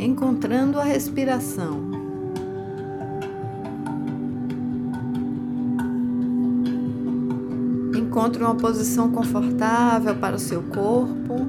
[0.00, 1.90] encontrando a respiração.
[7.94, 11.46] Encontre uma posição confortável para o seu corpo.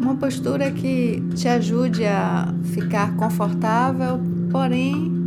[0.00, 4.20] Uma postura que te ajude a ficar confortável,
[4.50, 5.19] porém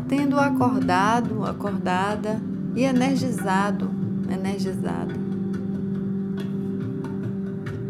[0.00, 2.40] mantendo acordado, acordada
[2.74, 3.90] e energizado,
[4.32, 5.14] energizada.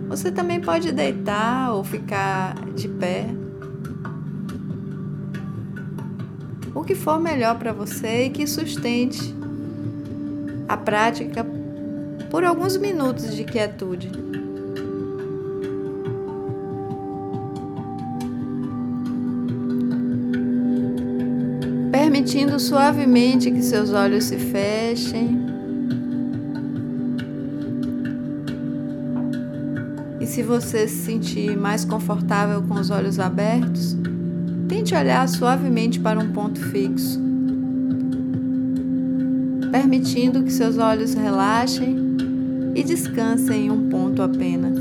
[0.08, 3.28] Você também pode deitar ou ficar de pé.
[6.74, 9.32] O que for melhor para você e que sustente
[10.68, 11.46] a prática
[12.28, 14.10] por alguns minutos de quietude.
[22.10, 25.48] Permitindo suavemente que seus olhos se fechem.
[30.26, 33.96] se você se sentir mais confortável com os olhos abertos,
[34.68, 37.20] tente olhar suavemente para um ponto fixo,
[39.70, 41.96] permitindo que seus olhos relaxem
[42.74, 44.78] e descansem em um ponto apenas.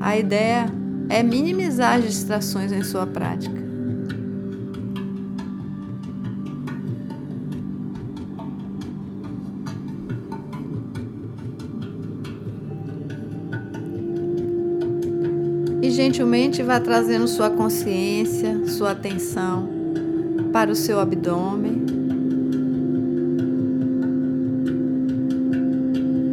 [0.00, 0.68] A ideia
[1.08, 3.68] é minimizar as distrações em sua prática.
[15.88, 19.68] e gentilmente vá trazendo sua consciência, sua atenção
[20.52, 21.86] para o seu abdômen.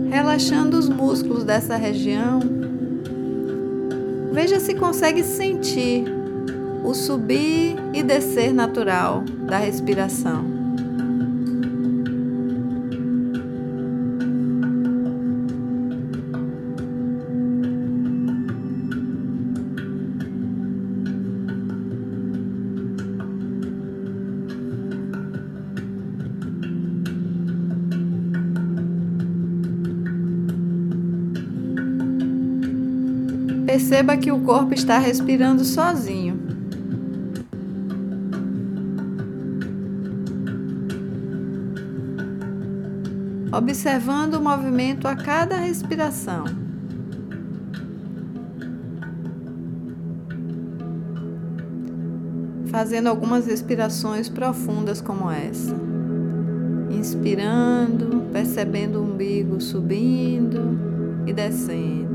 [0.10, 2.65] Relaxando os músculos dessa região.
[4.36, 6.04] Veja se consegue sentir
[6.84, 10.55] o subir e descer natural da respiração.
[33.76, 36.40] Perceba que o corpo está respirando sozinho.
[43.52, 46.46] Observando o movimento a cada respiração.
[52.68, 55.76] Fazendo algumas respirações profundas como essa.
[56.90, 60.80] Inspirando, percebendo o umbigo subindo
[61.28, 62.15] e descendo.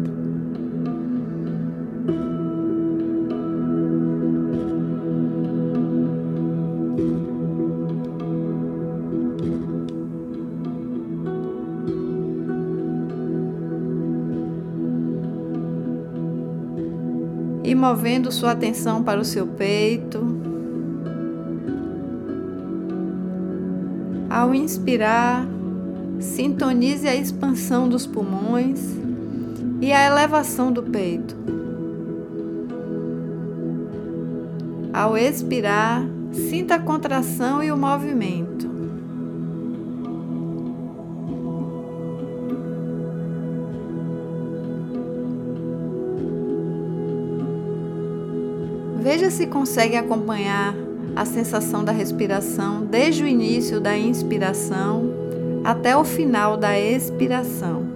[17.71, 20.19] E movendo sua atenção para o seu peito.
[24.29, 25.47] Ao inspirar,
[26.19, 28.81] sintonize a expansão dos pulmões
[29.81, 31.60] e a elevação do peito.
[34.93, 38.69] Ao expirar, sinta a contração e o movimento.
[49.01, 50.75] Veja se consegue acompanhar
[51.17, 55.11] a sensação da respiração desde o início da inspiração
[55.65, 57.90] até o final da expiração.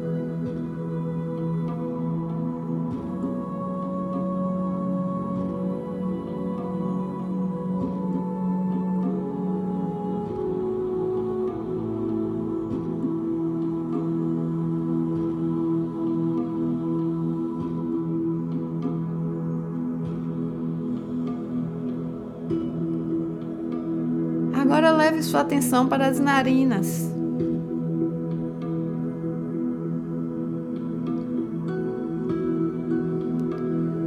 [24.76, 27.08] Agora leve sua atenção para as narinas.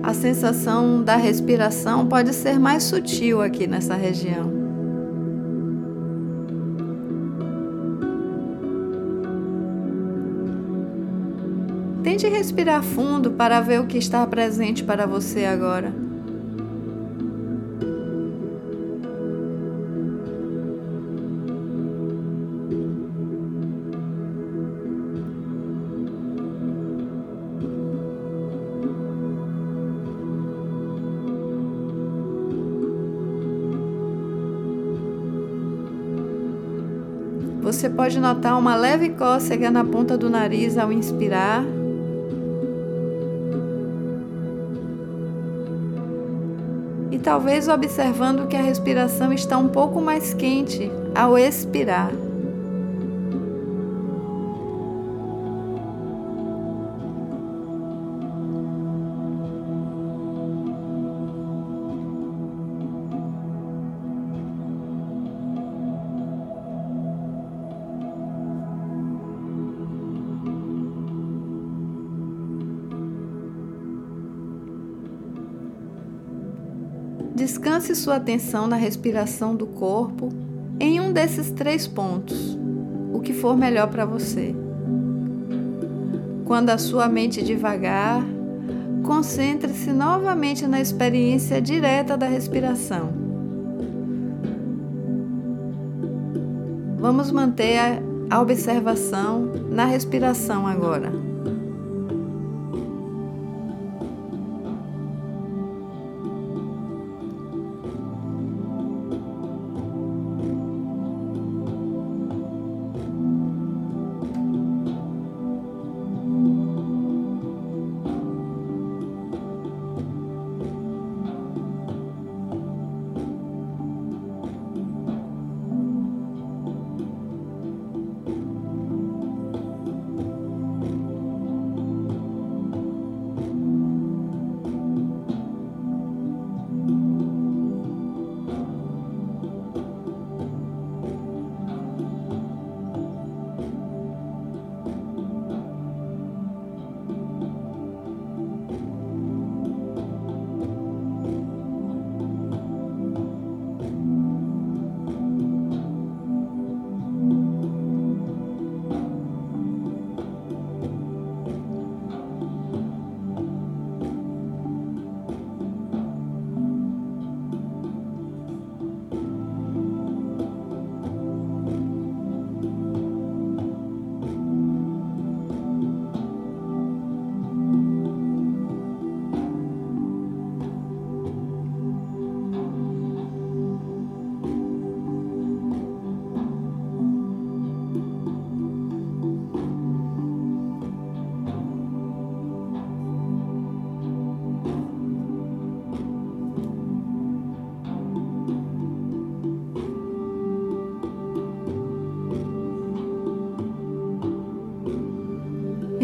[0.03, 4.51] A sensação da respiração pode ser mais sutil aqui nessa região.
[12.03, 16.06] Tente respirar fundo para ver o que está presente para você agora.
[37.67, 41.65] Você pode notar uma leve cócega na ponta do nariz ao inspirar.
[47.11, 52.09] E talvez observando que a respiração está um pouco mais quente ao expirar.
[77.57, 80.29] Descanse sua atenção na respiração do corpo
[80.79, 82.55] em um desses três pontos,
[83.11, 84.55] o que for melhor para você.
[86.45, 88.23] Quando a sua mente devagar,
[89.03, 93.09] concentre-se novamente na experiência direta da respiração.
[96.99, 97.79] Vamos manter
[98.29, 101.26] a observação na respiração agora.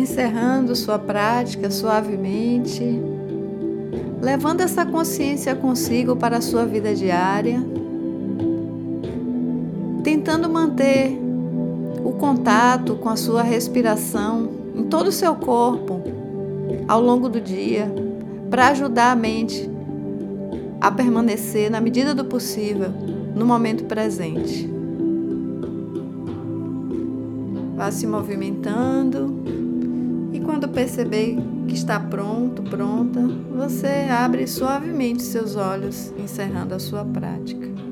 [0.03, 2.83] Encerrando sua prática suavemente,
[4.21, 7.65] levando essa consciência consigo para a sua vida diária,
[10.03, 11.17] tentando manter
[12.03, 16.01] o contato com a sua respiração em todo o seu corpo
[16.87, 17.89] ao longo do dia,
[18.49, 19.69] para ajudar a mente
[20.81, 22.89] a permanecer, na medida do possível,
[23.33, 24.69] no momento presente.
[27.75, 29.62] Vá se movimentando
[30.43, 33.21] quando perceber que está pronto, pronta,
[33.55, 37.82] você abre suavemente seus olhos, encerrando a sua prática.